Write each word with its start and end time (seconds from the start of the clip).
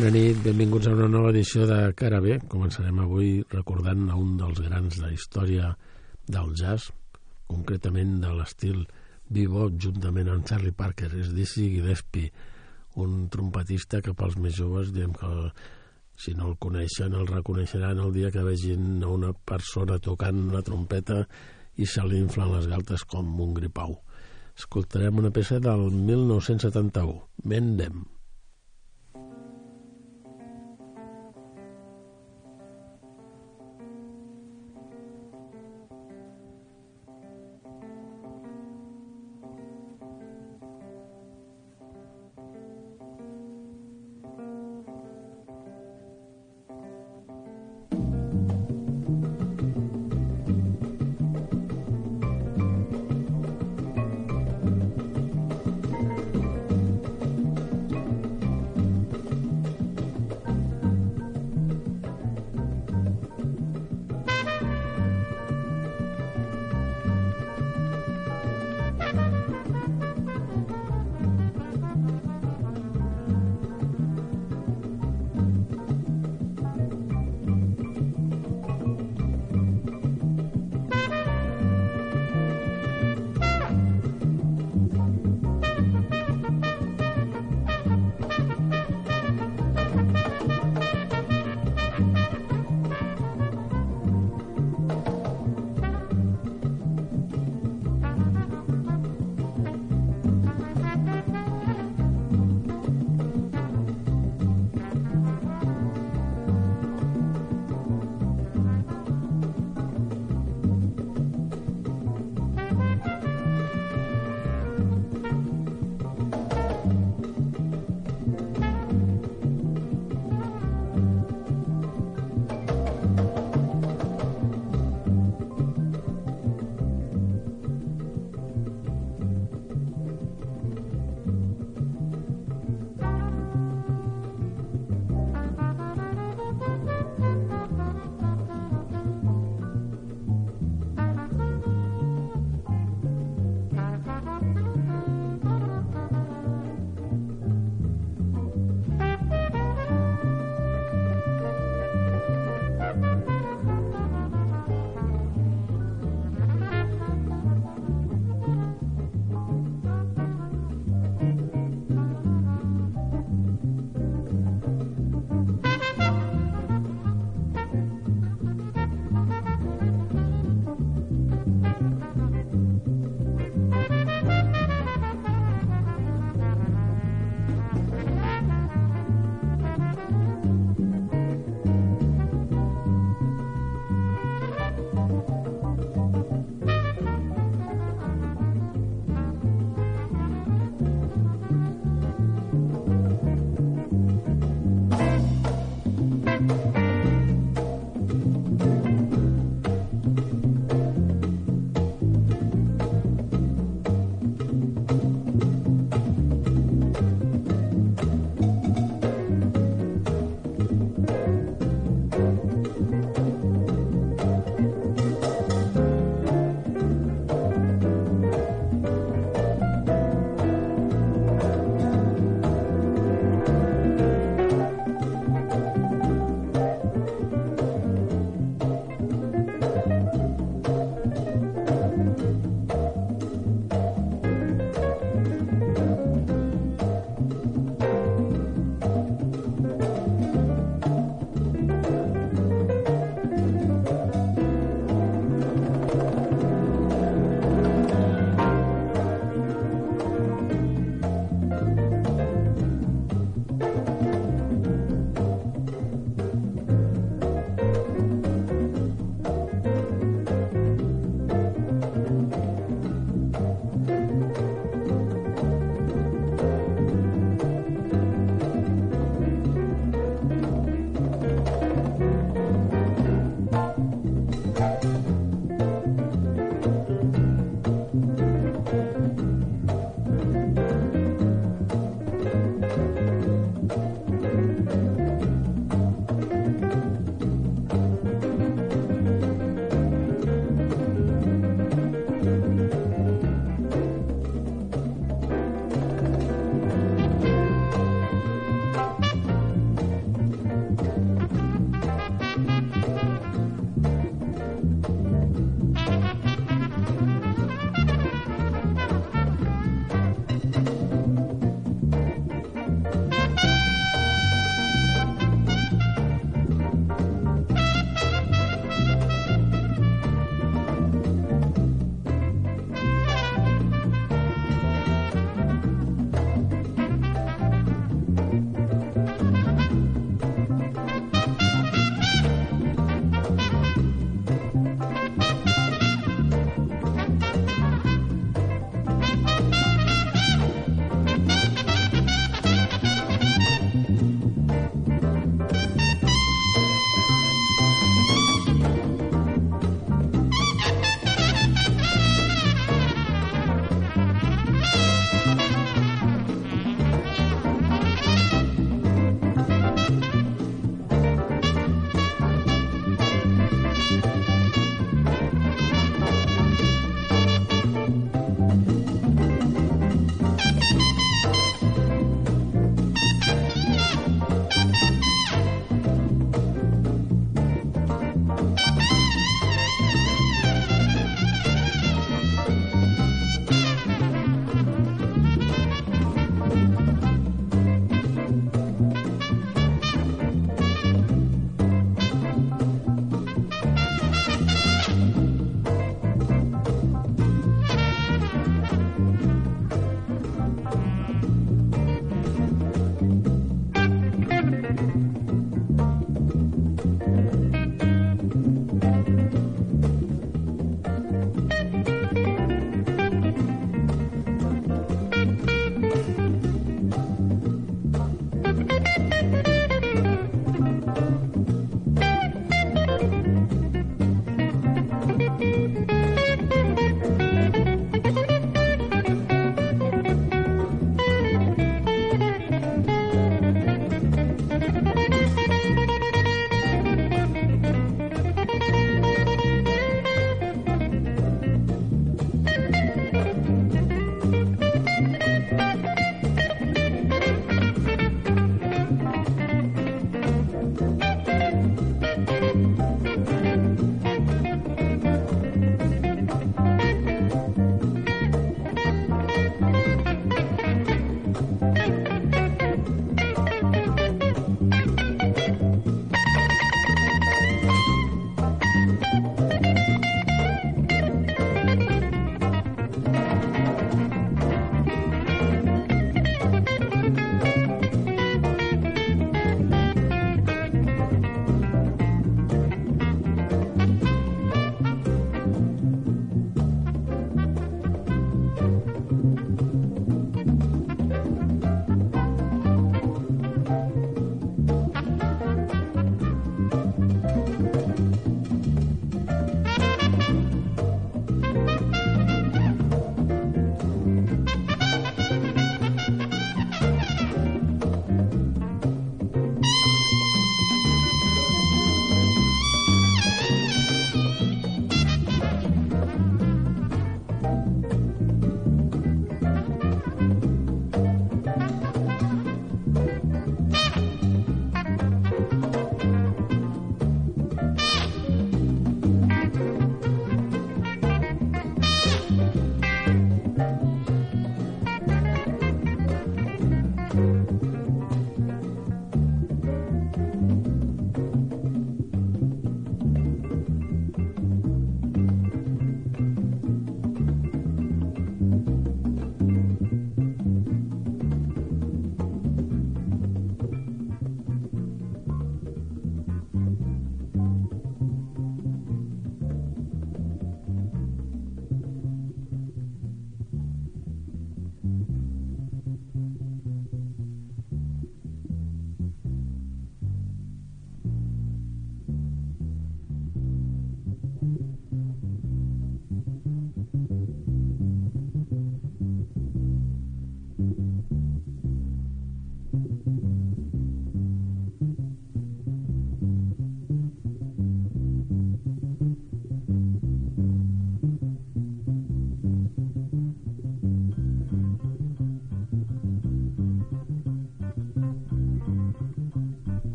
Bona 0.00 0.14
nit, 0.16 0.38
benvinguts 0.40 0.86
a 0.88 0.94
una 0.96 1.10
nova 1.12 1.28
edició 1.28 1.66
de 1.68 1.76
Cara 1.92 2.22
B. 2.24 2.38
Començarem 2.48 3.02
avui 3.02 3.42
recordant 3.52 4.06
a 4.08 4.14
un 4.16 4.30
dels 4.40 4.60
grans 4.64 4.94
de 4.96 5.02
la 5.02 5.10
història 5.12 5.66
del 6.24 6.54
jazz, 6.56 6.86
concretament 7.44 8.14
de 8.22 8.30
l'estil 8.32 8.78
bebop, 9.28 9.74
juntament 9.84 10.30
amb 10.32 10.46
Charlie 10.48 10.72
Parker, 10.72 11.10
és 11.20 11.34
Dizzy 11.36 11.66
Gillespie, 11.74 12.30
un 13.04 13.26
trompetista 13.34 14.00
que 14.00 14.14
pels 14.16 14.38
més 14.40 14.56
joves 14.56 14.88
diem 14.94 15.12
que 15.12 15.28
si 16.16 16.32
no 16.38 16.48
el 16.48 16.56
coneixen 16.64 17.18
el 17.18 17.28
reconeixeran 17.28 18.00
el 18.00 18.14
dia 18.14 18.30
que 18.32 18.44
vegin 18.46 19.04
una 19.04 19.34
persona 19.52 19.98
tocant 20.00 20.38
una 20.46 20.62
trompeta 20.64 21.26
i 21.76 21.84
se 21.84 22.06
li 22.08 22.22
inflen 22.22 22.54
les 22.54 22.70
galtes 22.72 23.04
com 23.04 23.28
un 23.44 23.52
gripau. 23.60 23.98
Escoltarem 24.56 25.20
una 25.20 25.34
peça 25.36 25.60
del 25.60 25.90
1971, 25.92 27.20
Mendem. 27.52 28.00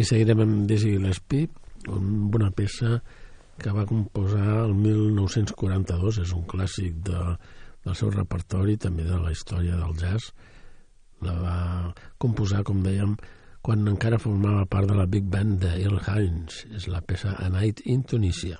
I 0.00 0.04
seguirem 0.08 0.40
amb 0.40 0.60
Dizzy 0.64 0.94
Gillespie, 0.94 1.48
amb 1.92 2.36
una 2.38 2.48
peça 2.56 3.02
que 3.60 3.72
va 3.76 3.84
composar 3.84 4.62
el 4.62 4.72
1942, 4.72 6.22
és 6.22 6.32
un 6.32 6.46
clàssic 6.48 7.02
de, 7.04 7.18
del 7.84 7.98
seu 7.98 8.12
repertori, 8.14 8.78
també 8.80 9.04
de 9.04 9.18
la 9.20 9.34
història 9.34 9.76
del 9.76 9.92
jazz. 10.00 10.30
La 11.26 11.36
va 11.36 11.58
composar, 12.22 12.62
com 12.64 12.80
dèiem, 12.86 13.12
quan 13.60 13.84
encara 13.92 14.22
formava 14.22 14.64
part 14.72 14.88
de 14.88 14.96
la 14.96 15.04
Big 15.04 15.28
Band 15.28 15.60
de 15.66 15.74
Earl 15.82 16.00
Hines. 16.00 16.64
És 16.80 16.88
la 16.88 17.04
peça 17.04 17.36
A 17.36 17.52
Night 17.52 17.84
in 17.84 18.06
Tunisia. 18.08 18.56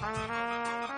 thank 0.00 0.90
you 0.92 0.97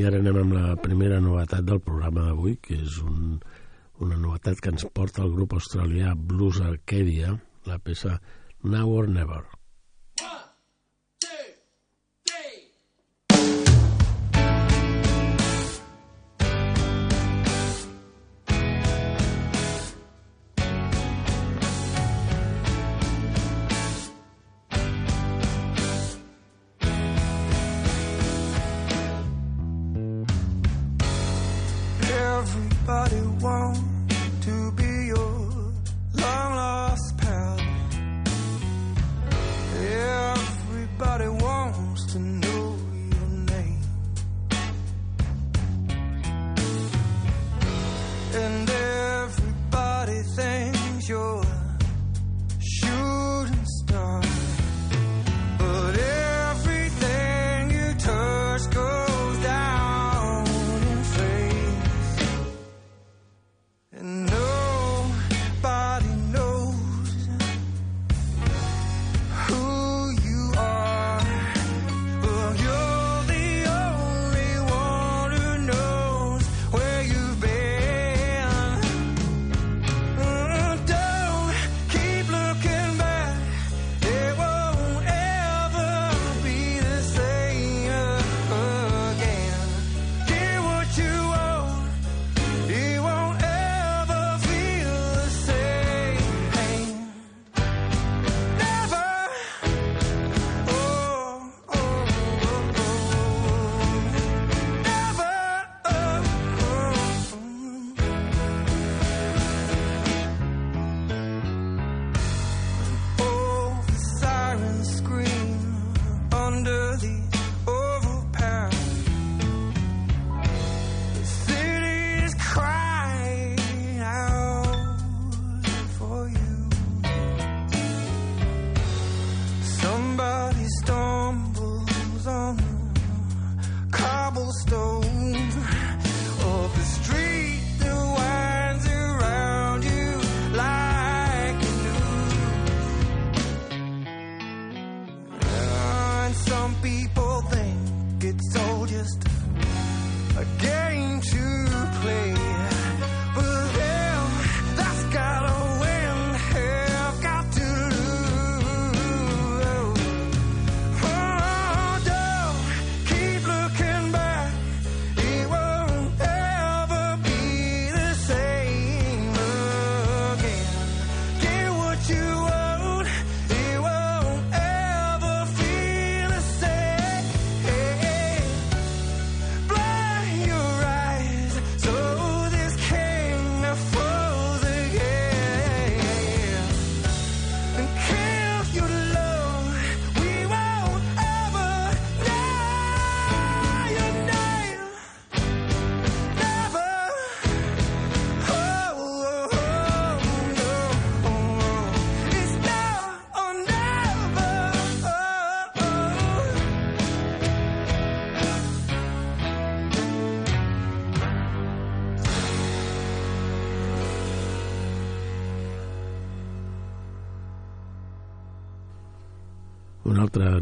I 0.00 0.04
ara 0.08 0.16
anem 0.22 0.36
amb 0.40 0.54
la 0.56 0.76
primera 0.80 1.18
novetat 1.20 1.66
del 1.68 1.80
programa 1.84 2.22
d'avui, 2.24 2.54
que 2.64 2.78
és 2.80 2.94
un, 3.04 3.34
una 4.00 4.16
novetat 4.16 4.62
que 4.64 4.72
ens 4.72 4.86
porta 4.96 5.20
el 5.26 5.34
grup 5.34 5.52
australià 5.58 6.14
Blues 6.16 6.62
Arcadia, 6.64 7.34
la 7.68 7.76
peça 7.84 8.16
Now 8.64 8.94
or 8.96 9.10
Never. 9.12 9.42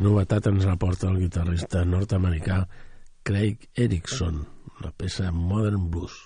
Novetat 0.02 0.46
ens 0.50 0.66
aporta 0.70 1.08
el 1.10 1.18
guitarrista 1.24 1.84
nord-americà 1.84 2.62
Craig 3.26 3.68
Erickson, 3.74 4.42
la 4.84 4.92
peça 4.96 5.30
Modern 5.32 5.90
Blues. 5.90 6.16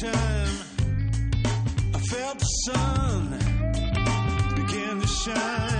time 0.00 0.48
I 1.94 1.98
felt 1.98 2.38
the 2.38 2.44
sun 2.64 3.38
begin 4.54 5.00
to 5.00 5.06
shine. 5.06 5.71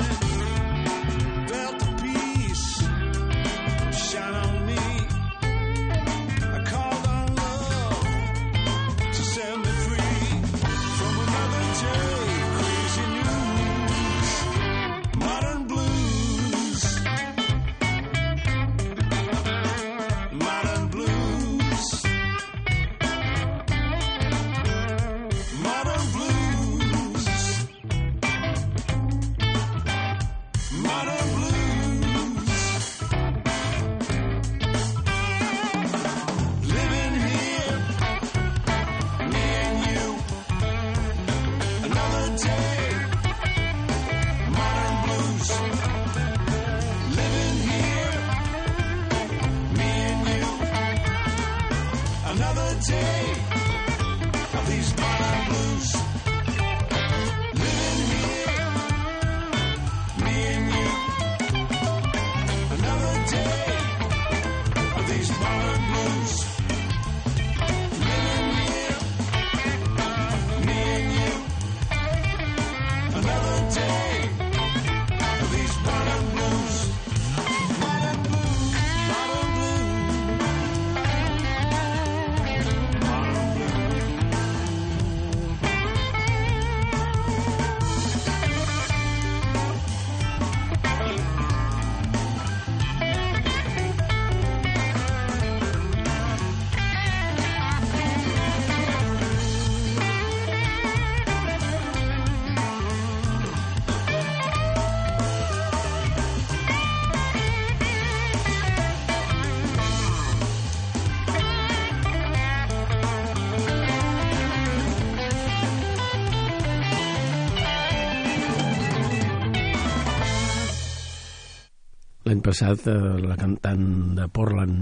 L'any 122.33 122.41
passat 122.41 122.87
eh, 122.89 122.93
la 123.21 123.35
cantant 123.37 123.83
de 124.17 124.25
Portland, 124.33 124.79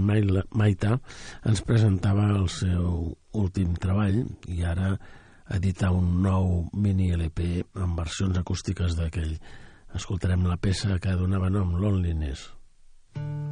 Maita, 0.55 0.93
ens 1.51 1.63
presentava 1.67 2.29
el 2.37 2.47
seu 2.47 3.09
últim 3.41 3.75
treball 3.75 4.21
i 4.55 4.63
ara 4.63 4.93
editar 5.59 5.91
un 5.91 6.21
nou 6.23 6.49
mini 6.71 7.11
LP 7.17 7.51
amb 7.75 7.99
versions 8.05 8.39
acústiques 8.39 8.95
d'aquell. 8.95 9.35
Escoltarem 9.99 10.47
la 10.47 10.61
peça 10.63 10.95
que 11.03 11.19
donava 11.19 11.51
nom, 11.51 11.75
Loneliness. 11.75 12.47
Loneliness. 13.19 13.50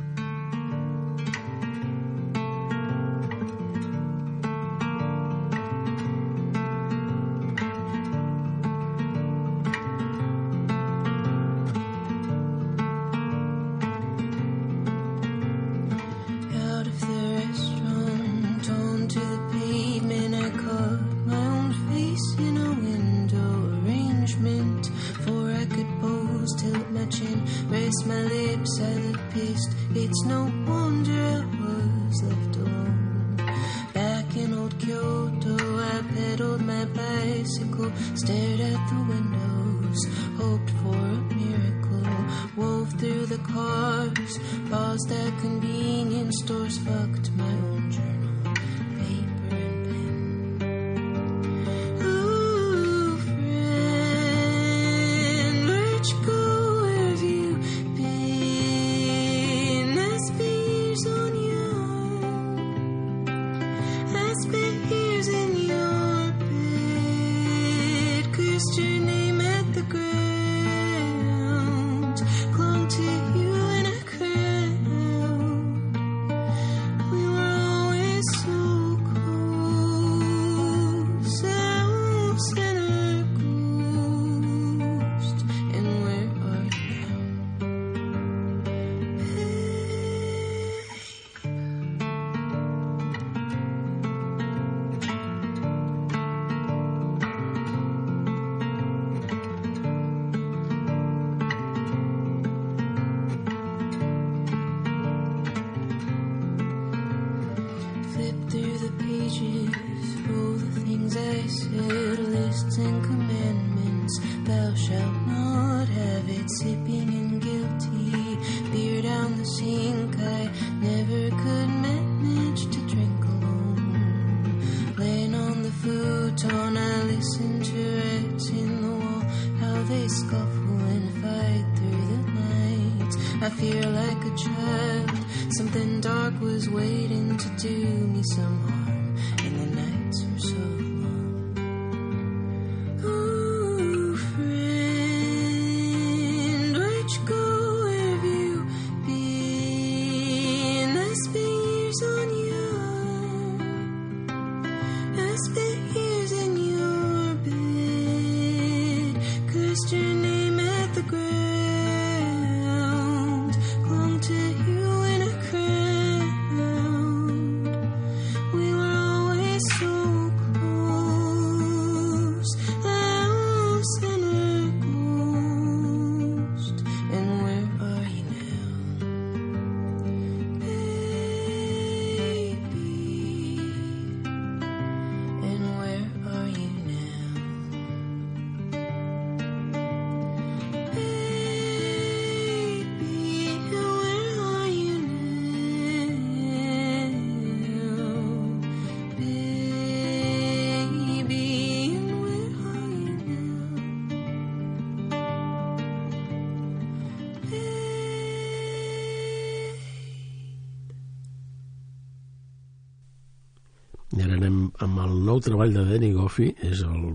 Nou 215.29 215.37
treball 215.45 215.75
de 215.75 215.83
Danny 215.85 216.09
Goffey, 216.15 216.55
és 216.65 216.79
el 216.81 217.11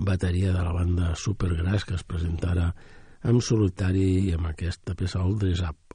bateria 0.00 0.54
de 0.54 0.62
la 0.64 0.72
banda 0.72 1.10
Supergrass 1.20 1.84
que 1.84 1.98
es 1.98 2.06
presenta 2.08 2.54
ara 2.54 2.70
en 3.28 3.40
solitari 3.44 4.32
amb 4.32 4.48
aquesta 4.54 4.96
peça 4.96 5.20
All 5.20 5.36
Up. 5.68 5.89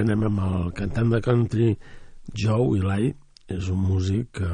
Ara 0.00 0.06
anem 0.08 0.22
amb 0.30 0.40
el 0.40 0.70
cantant 0.72 1.10
de 1.12 1.18
country 1.20 1.74
Joe 2.32 2.78
Eli, 2.78 3.10
és 3.52 3.66
un 3.68 3.80
músic 3.84 4.38
que 4.38 4.50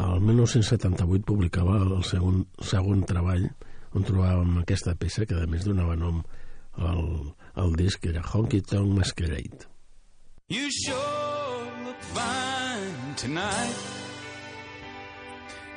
el 0.00 0.20
1978 0.24 1.26
publicava 1.28 1.76
el 1.82 2.04
segon, 2.08 2.44
segon 2.64 3.02
treball 3.04 3.44
on 3.94 4.06
trobàvem 4.06 4.62
aquesta 4.62 4.94
peça 4.96 5.26
que 5.28 5.36
a 5.36 5.48
més 5.50 5.66
donava 5.68 5.98
nom 6.00 6.22
al, 6.80 7.04
al 7.60 7.76
disc 7.76 8.00
que 8.00 8.14
era 8.14 8.24
Honky 8.24 8.62
Tonk 8.62 8.96
Masquerade. 8.96 9.68
You 10.48 10.70
sure 10.70 11.84
look 11.84 12.00
fine 12.14 13.14
tonight 13.16 13.76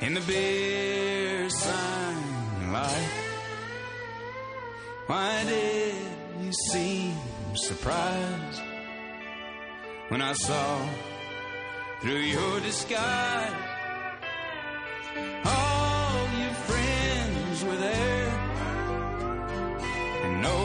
in 0.00 0.14
the 0.14 0.24
beer 0.24 1.50
sign 1.50 2.72
light. 2.72 3.14
Why 5.06 5.44
did 5.44 5.94
you 6.44 6.52
seem 6.72 7.14
surprised 7.54 8.77
when 10.08 10.22
I 10.22 10.32
saw 10.32 10.88
through 12.00 12.24
your 12.36 12.60
disguise? 12.60 13.52
All 15.44 16.28
your 16.42 16.54
friends 16.68 17.64
were 17.64 17.76
there, 17.76 18.28
and 20.24 20.42
no 20.42 20.58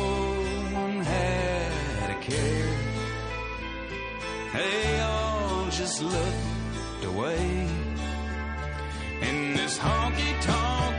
one 0.82 1.00
had 1.02 2.10
a 2.12 2.20
care. 2.20 2.78
They 4.54 5.00
all 5.02 5.66
just 5.70 6.02
looked 6.02 7.06
away 7.06 7.68
in 9.22 9.54
this 9.56 9.78
honky 9.78 10.42
tonk 10.42 10.96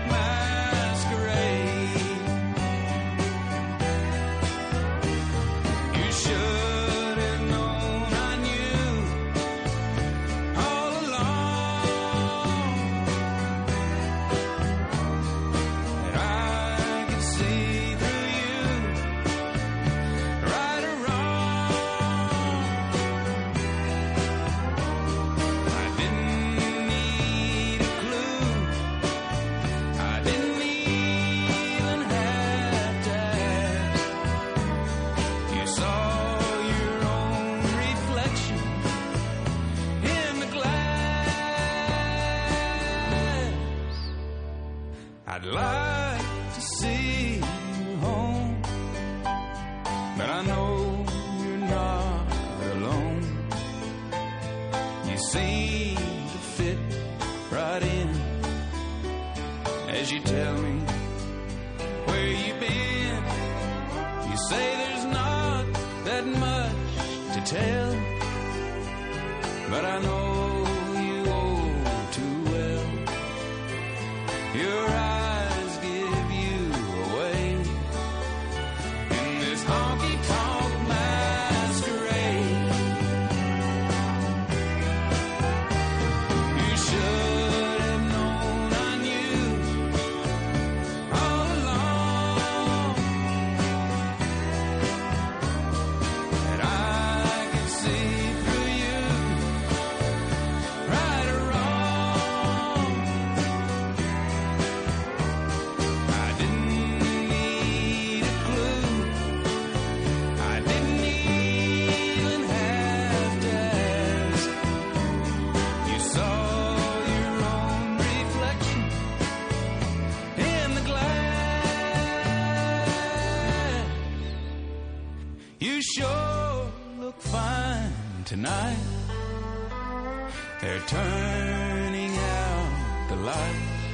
They're 130.64 130.80
turning 130.86 132.16
out 132.16 133.06
the 133.10 133.16
lights. 133.16 133.84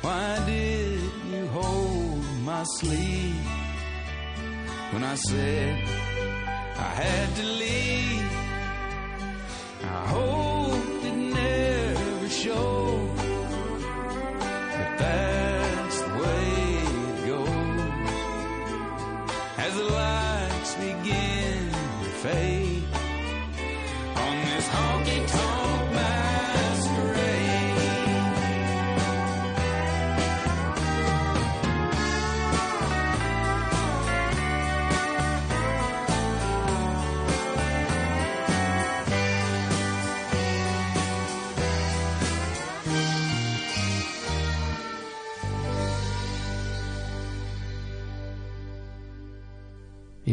Why 0.00 0.42
did 0.46 1.02
you 1.30 1.46
hold 1.48 2.24
my 2.46 2.64
sleeve 2.78 3.46
when 4.92 5.04
I 5.04 5.16
said 5.16 5.84
I 6.78 6.90
had 7.02 7.36
to 7.36 7.44
leave? 7.44 8.32
I 9.82 10.02
hope 10.16 11.04
it 11.04 11.16
never 11.42 12.28
showed 12.30 12.77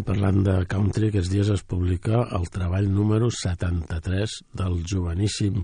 parlant 0.06 0.43
de 0.45 0.53
country, 0.70 1.10
aquests 1.10 1.32
dies 1.34 1.49
es 1.53 1.64
publica 1.66 2.22
el 2.38 2.45
treball 2.53 2.88
número 2.93 3.32
73 3.34 4.36
del 4.62 4.80
joveníssim 4.86 5.64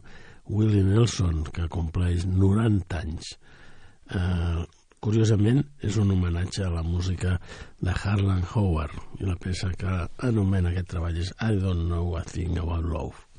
Willie 0.49 0.83
Nelson, 0.83 1.43
que 1.53 1.69
compleix 1.71 2.25
90 2.25 3.01
anys. 3.03 3.35
Eh, 4.11 4.63
curiosament, 5.01 5.61
és 5.85 5.97
un 6.01 6.13
homenatge 6.15 6.65
a 6.65 6.73
la 6.73 6.83
música 6.83 7.37
de 7.79 7.93
Harlan 7.93 8.43
Howard, 8.53 8.97
i 9.21 9.29
la 9.29 9.37
peça 9.41 9.71
que 9.77 9.99
anomena 10.27 10.73
aquest 10.73 10.91
treball 10.95 11.21
és 11.21 11.33
I 11.37 11.61
Don't 11.61 11.85
Know 11.87 12.17
a 12.17 12.25
Thing 12.25 12.57
About 12.61 12.89
Love. 12.89 13.30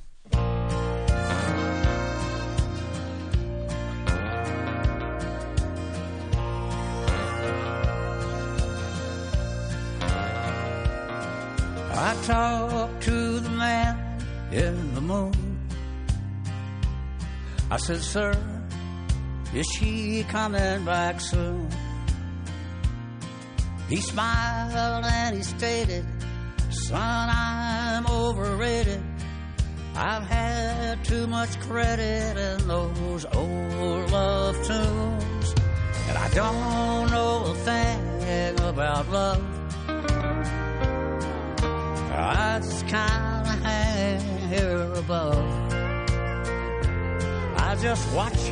I 12.03 12.15
talked 12.25 13.05
to 13.05 13.39
the 13.39 13.49
man 13.51 14.19
in 14.51 14.93
the 14.97 15.01
moon. 15.01 15.33
I 17.71 17.77
said, 17.77 18.01
Sir, 18.01 18.33
is 19.55 19.67
she 19.67 20.25
coming 20.25 20.85
back 20.85 21.21
soon? 21.21 21.71
He 23.89 23.99
smiled 23.99 25.05
and 25.05 25.37
he 25.37 25.45
stated, 25.45 26.05
Son, 26.71 27.29
I'm 27.31 28.05
overrated. 28.09 29.01
I've 29.95 30.25
had 30.25 31.05
too 31.05 31.29
much 31.29 31.61
credit 31.61 32.37
in 32.37 32.67
those 32.67 33.25
old 33.27 34.11
love 34.11 34.57
tunes. 34.67 35.55
And 36.09 36.19
I 36.19 36.29
don't 36.35 37.11
know 37.13 37.45
a 37.45 37.55
thing 37.55 38.61
about 38.61 39.09
love. 39.09 39.52
Kind 42.93 44.53
of 44.53 44.99
above. 44.99 45.73
I 47.57 47.75
just 47.81 48.05
watch 48.13 48.43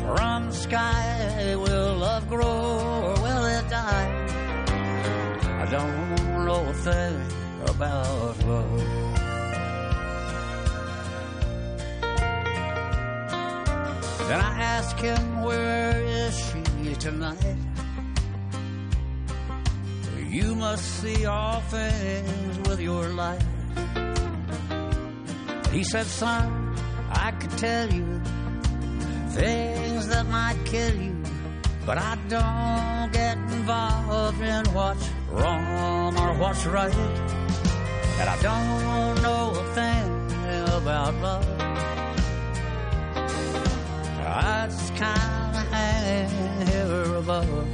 from 0.00 0.46
the 0.46 0.52
sky. 0.52 1.54
Will 1.54 1.96
love 1.96 2.26
grow 2.26 2.60
or 3.06 3.14
will 3.24 3.44
it 3.44 3.68
die? 3.68 4.08
I 5.62 5.66
don't 5.66 6.46
know 6.46 6.62
a 6.66 6.72
thing 6.72 7.16
about 7.72 8.38
love. 8.46 8.80
Then 14.28 14.40
I 14.40 14.52
ask 14.76 14.96
him, 14.98 15.42
where 15.42 16.00
is 16.00 16.34
she 16.46 16.94
tonight? 16.94 17.56
You 20.30 20.54
must 20.54 20.84
see 21.02 21.26
all 21.26 21.60
things 21.60 22.68
with 22.68 22.80
your 22.80 23.08
light. 23.08 23.59
He 25.72 25.84
said, 25.84 26.06
son, 26.06 26.74
I 27.10 27.30
could 27.32 27.56
tell 27.58 27.92
you 27.92 28.20
things 29.30 30.08
that 30.08 30.26
might 30.26 30.58
kill 30.64 30.94
you, 30.96 31.16
but 31.86 31.96
I 31.96 32.18
don't 32.28 33.12
get 33.12 33.36
involved 33.38 34.40
in 34.40 34.66
what's 34.74 35.08
wrong 35.30 36.18
or 36.18 36.34
what's 36.38 36.66
right. 36.66 36.94
And 38.20 38.28
I 38.28 38.36
don't 38.42 39.22
know 39.22 39.52
a 39.54 39.64
thing 39.74 40.20
about 40.74 41.14
love. 41.22 41.60
I 44.26 44.66
just 44.68 44.94
kind 44.96 45.56
of 45.56 45.68
hang 45.68 46.66
here 46.66 47.14
above. 47.16 47.68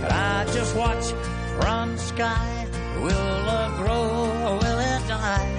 But 0.00 0.12
I 0.12 0.44
just 0.52 0.74
watch 0.76 1.04
from 1.60 1.96
the 1.96 1.98
sky. 1.98 2.63
Will 3.02 3.44
love 3.50 3.76
grow 3.76 4.04
or 4.46 4.58
will 4.58 4.78
it 4.78 5.08
die? 5.08 5.50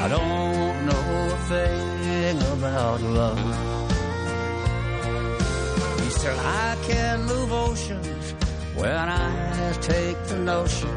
I 0.00 0.08
don't 0.08 0.86
know 0.86 1.28
a 1.32 1.38
thing 1.48 2.36
about 2.52 3.00
love. 3.00 3.38
He 6.00 6.10
said, 6.10 6.36
I 6.38 6.76
can 6.82 7.24
move 7.24 7.52
oceans 7.52 8.34
when 8.74 8.90
I 8.90 9.72
take 9.80 10.22
the 10.24 10.38
notion 10.38 10.94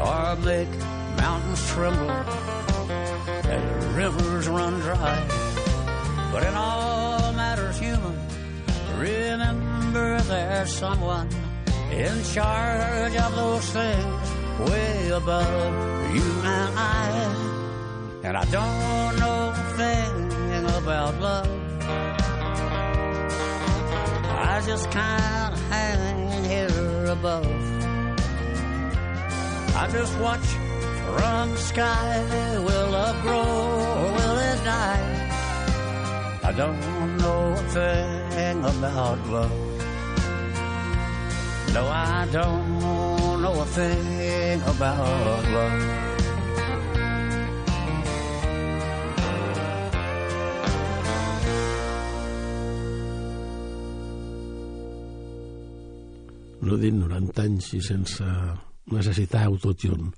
or 0.00 0.36
make 0.36 0.68
mountains 1.16 1.66
tremble 1.68 2.10
and 2.10 3.96
rivers 3.96 4.48
run 4.48 4.80
dry. 4.80 5.28
But 6.32 6.42
in 6.44 6.54
all 6.54 7.32
matters 7.32 7.78
human, 7.78 8.18
remember 8.98 10.20
there's 10.22 10.72
someone 10.72 11.28
in 11.90 12.24
charge 12.24 13.16
of 13.16 13.36
those 13.36 13.66
things 13.70 14.41
way 14.70 15.08
above 15.10 16.14
you 16.14 16.28
and 16.44 16.78
I. 16.78 17.02
And 18.24 18.36
I 18.36 18.44
don't 18.44 19.18
know 19.18 19.52
a 19.54 19.64
thing 19.78 20.64
about 20.78 21.20
love. 21.20 21.62
I 24.52 24.62
just 24.66 24.90
can't 24.90 25.58
hang 25.74 26.44
here 26.44 27.04
above. 27.06 27.46
I 29.74 29.88
just 29.90 30.18
watch 30.18 30.46
from 31.06 31.50
the 31.50 31.62
sky. 31.72 32.58
Will 32.66 32.90
love 32.90 33.22
grow 33.22 33.40
or 34.00 34.12
will 34.16 34.38
it 34.50 34.64
die? 34.64 35.22
I 36.44 36.52
don't 36.52 37.16
know 37.18 37.52
a 37.52 37.62
thing 37.76 38.58
about 38.64 39.18
love. 39.28 39.72
No, 41.74 41.88
I 41.88 42.28
don't 42.30 43.42
know 43.42 43.60
a 43.60 43.64
thing. 43.64 44.41
complain 44.52 44.76
about 44.76 45.44
love. 45.50 46.02
no 56.62 56.76
dit 56.78 56.94
90 56.94 57.42
anys 57.42 57.72
i 57.74 57.80
sense 57.82 58.24
necessitar 58.94 59.42
autotune. 59.44 60.12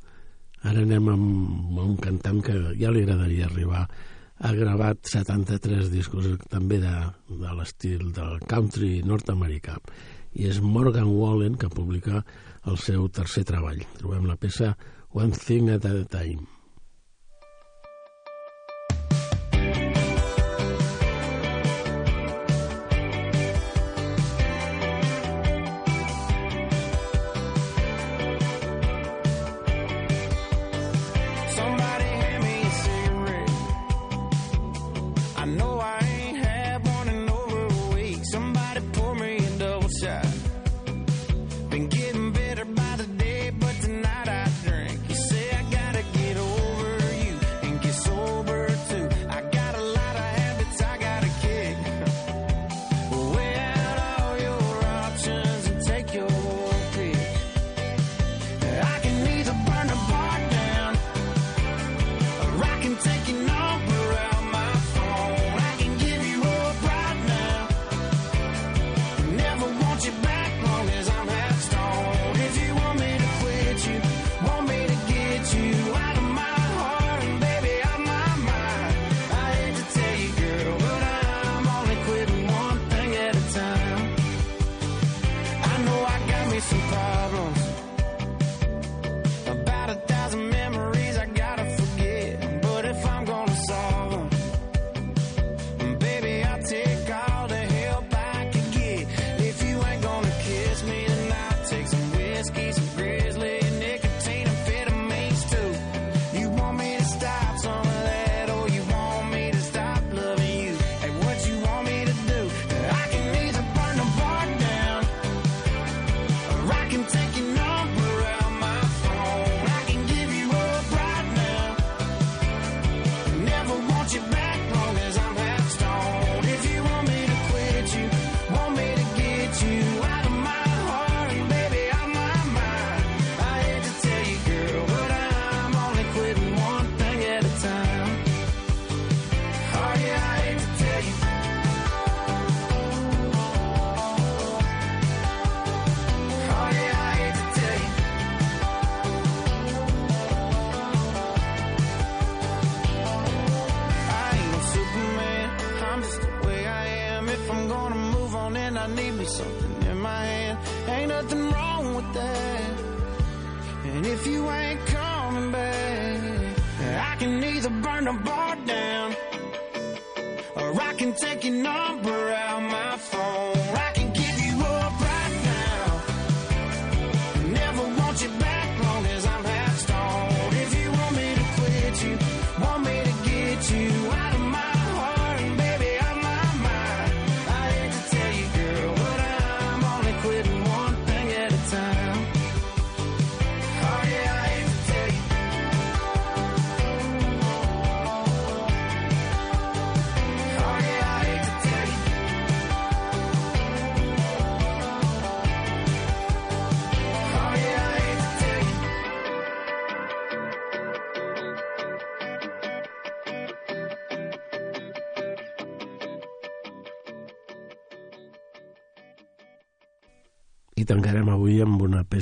Ara 0.62 0.82
anem 0.84 1.08
amb 1.08 1.78
un 1.80 1.94
cantant 1.96 2.42
que 2.44 2.52
ja 2.76 2.92
li 2.92 3.00
agradaria 3.02 3.46
arribar. 3.48 3.86
Ha 4.44 4.52
gravat 4.52 5.00
73 5.08 5.88
discos 5.90 6.28
també 6.52 6.78
de, 6.82 6.92
de 7.30 7.54
l'estil 7.56 8.12
del 8.12 8.36
country 8.50 9.00
nord-americà 9.08 9.78
i 10.34 10.50
és 10.50 10.60
Morgan 10.60 11.08
Wallen 11.16 11.56
que 11.56 11.70
publica 11.72 12.20
el 12.70 12.80
seu 12.80 13.08
tercer 13.08 13.44
treball. 13.48 13.84
Trobem 14.00 14.26
la 14.30 14.40
peça 14.40 14.74
One 15.12 15.36
Thing 15.36 15.70
at 15.76 15.86
a 15.86 16.02
Time. 16.10 16.53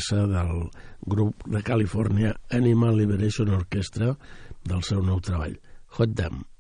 peça 0.03 0.25
del 0.27 0.65
grup 1.07 1.45
de 1.47 1.61
Califòrnia 1.63 2.33
Animal 2.59 2.99
Liberation 2.99 3.55
Orchestra 3.55 4.17
del 4.67 4.83
seu 4.83 5.03
nou 5.03 5.21
treball, 5.23 5.55
Hot 5.99 6.19
Damn. 6.19 6.52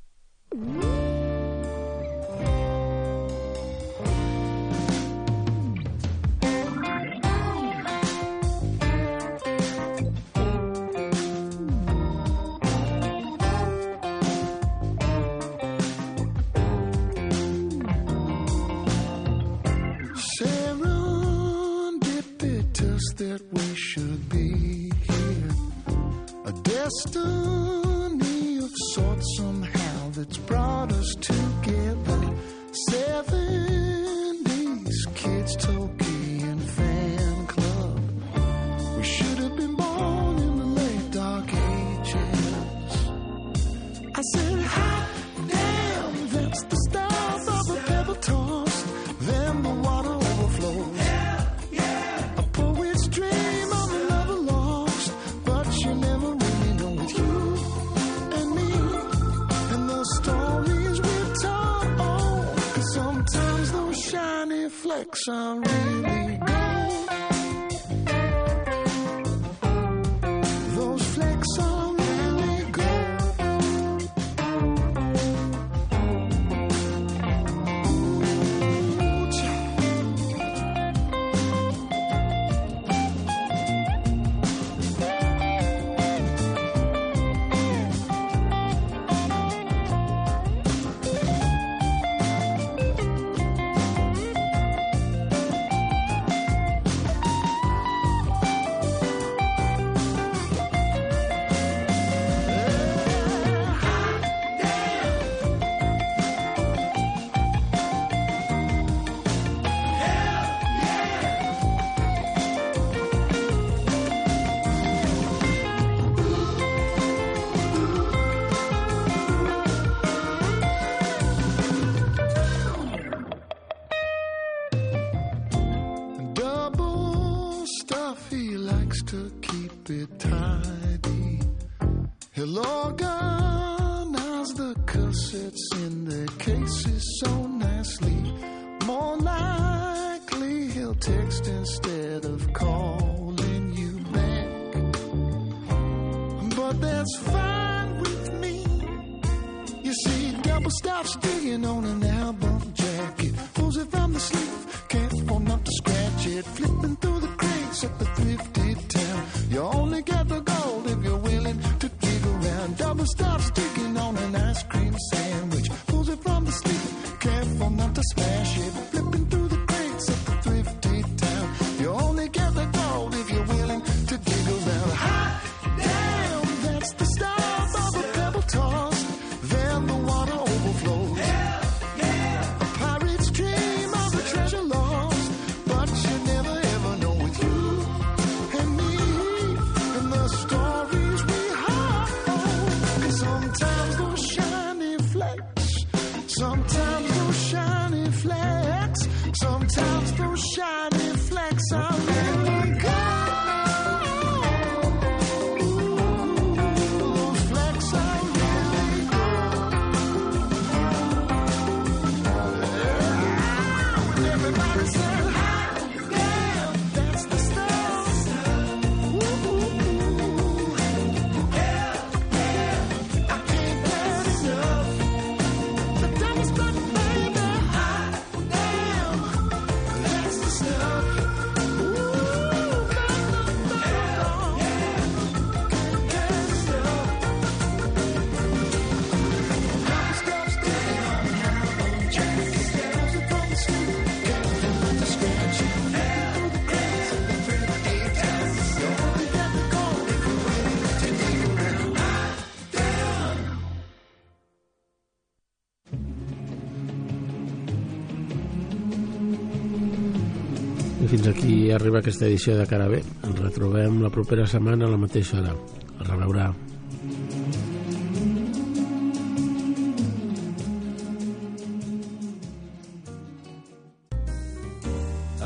ja 261.72 261.78
arriba 261.80 262.02
aquesta 262.02 262.26
edició 262.26 262.52
de 262.58 262.66
Carabé. 262.68 262.98
Ens 263.24 263.38
retrobem 263.40 264.02
la 264.04 264.10
propera 264.12 264.44
setmana 264.46 264.84
a 264.84 264.92
la 264.92 265.00
mateixa 265.00 265.38
hora. 265.40 265.54
A 265.96 266.04
reveure. 266.04 266.50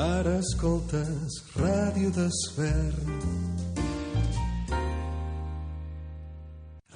Ara 0.07 0.35
escoltes 0.43 1.39
Ràdio 1.55 2.11
Desvern. 2.18 3.14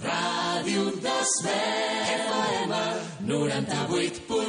Ràdio 0.03 0.91
Desvern. 1.07 2.11
FM 2.19 2.75
98. 3.31 4.40